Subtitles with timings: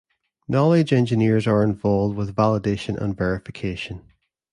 [0.47, 4.01] Knowledge engineers are involved with validation and verification.